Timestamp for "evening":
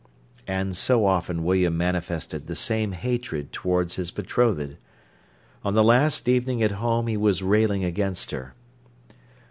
6.27-6.63